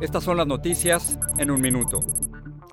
estas 0.00 0.24
son 0.24 0.36
las 0.36 0.46
noticias 0.46 1.18
en 1.38 1.50
un 1.50 1.60
minuto. 1.60 2.00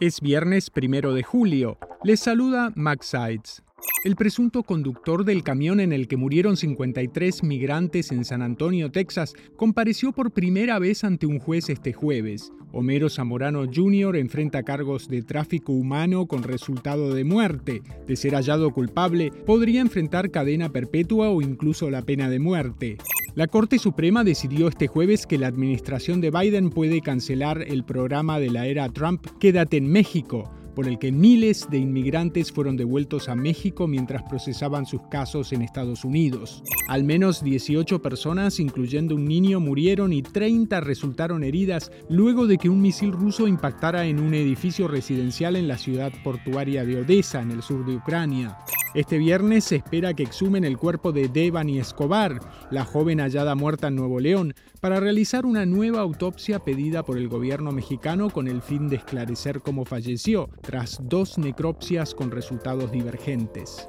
Es 0.00 0.20
viernes 0.20 0.70
primero 0.70 1.14
de 1.14 1.22
julio. 1.22 1.78
Les 2.04 2.20
saluda 2.20 2.72
Max 2.76 3.06
Sides. 3.06 3.62
El 4.04 4.14
presunto 4.14 4.62
conductor 4.62 5.24
del 5.24 5.42
camión 5.42 5.80
en 5.80 5.92
el 5.92 6.06
que 6.06 6.16
murieron 6.16 6.56
53 6.56 7.42
migrantes 7.42 8.12
en 8.12 8.24
San 8.24 8.42
Antonio, 8.42 8.92
Texas, 8.92 9.34
compareció 9.56 10.12
por 10.12 10.30
primera 10.30 10.78
vez 10.78 11.02
ante 11.02 11.26
un 11.26 11.40
juez 11.40 11.68
este 11.68 11.92
jueves. 11.92 12.52
Homero 12.72 13.08
Zamorano 13.08 13.64
Jr. 13.64 14.16
enfrenta 14.16 14.62
cargos 14.62 15.08
de 15.08 15.22
tráfico 15.22 15.72
humano 15.72 16.26
con 16.26 16.42
resultado 16.44 17.14
de 17.14 17.24
muerte. 17.24 17.82
De 18.06 18.14
ser 18.14 18.34
hallado 18.34 18.70
culpable, 18.72 19.32
podría 19.46 19.80
enfrentar 19.80 20.30
cadena 20.30 20.68
perpetua 20.68 21.30
o 21.30 21.42
incluso 21.42 21.90
la 21.90 22.02
pena 22.02 22.28
de 22.30 22.38
muerte. 22.38 22.98
La 23.38 23.46
Corte 23.46 23.78
Suprema 23.78 24.24
decidió 24.24 24.66
este 24.66 24.88
jueves 24.88 25.24
que 25.24 25.38
la 25.38 25.46
administración 25.46 26.20
de 26.20 26.32
Biden 26.32 26.70
puede 26.70 27.00
cancelar 27.02 27.62
el 27.62 27.84
programa 27.84 28.40
de 28.40 28.50
la 28.50 28.66
era 28.66 28.88
Trump 28.88 29.24
Quédate 29.38 29.76
en 29.76 29.86
México, 29.86 30.50
por 30.74 30.88
el 30.88 30.98
que 30.98 31.12
miles 31.12 31.68
de 31.70 31.78
inmigrantes 31.78 32.50
fueron 32.50 32.76
devueltos 32.76 33.28
a 33.28 33.36
México 33.36 33.86
mientras 33.86 34.24
procesaban 34.24 34.86
sus 34.86 35.02
casos 35.08 35.52
en 35.52 35.62
Estados 35.62 36.04
Unidos. 36.04 36.64
Al 36.88 37.04
menos 37.04 37.44
18 37.44 38.02
personas, 38.02 38.58
incluyendo 38.58 39.14
un 39.14 39.26
niño, 39.26 39.60
murieron 39.60 40.12
y 40.12 40.22
30 40.22 40.80
resultaron 40.80 41.44
heridas 41.44 41.92
luego 42.08 42.48
de 42.48 42.58
que 42.58 42.68
un 42.68 42.82
misil 42.82 43.12
ruso 43.12 43.46
impactara 43.46 44.06
en 44.06 44.18
un 44.18 44.34
edificio 44.34 44.88
residencial 44.88 45.54
en 45.54 45.68
la 45.68 45.78
ciudad 45.78 46.12
portuaria 46.24 46.84
de 46.84 47.02
Odessa, 47.02 47.40
en 47.40 47.52
el 47.52 47.62
sur 47.62 47.86
de 47.86 47.94
Ucrania. 47.94 48.58
Este 48.94 49.18
viernes 49.18 49.64
se 49.64 49.76
espera 49.76 50.14
que 50.14 50.22
exhumen 50.22 50.64
el 50.64 50.78
cuerpo 50.78 51.12
de 51.12 51.28
Devani 51.28 51.78
Escobar, 51.78 52.40
la 52.70 52.84
joven 52.84 53.20
hallada 53.20 53.54
muerta 53.54 53.88
en 53.88 53.96
Nuevo 53.96 54.18
León, 54.18 54.54
para 54.80 54.98
realizar 54.98 55.44
una 55.44 55.66
nueva 55.66 56.00
autopsia 56.00 56.60
pedida 56.60 57.02
por 57.02 57.18
el 57.18 57.28
gobierno 57.28 57.70
mexicano 57.70 58.30
con 58.30 58.48
el 58.48 58.62
fin 58.62 58.88
de 58.88 58.96
esclarecer 58.96 59.60
cómo 59.60 59.84
falleció, 59.84 60.48
tras 60.62 61.00
dos 61.02 61.36
necropsias 61.38 62.14
con 62.14 62.30
resultados 62.30 62.90
divergentes. 62.90 63.88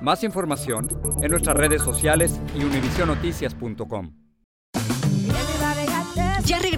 Más 0.00 0.24
información 0.24 0.88
en 1.22 1.30
nuestras 1.30 1.56
redes 1.56 1.82
sociales 1.82 2.40
y 2.58 2.64
univisionoticias.com. 2.64 4.21